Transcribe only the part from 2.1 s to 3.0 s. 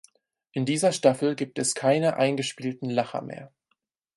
eingespielten